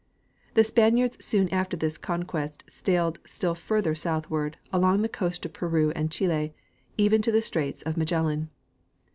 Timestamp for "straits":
7.43-7.83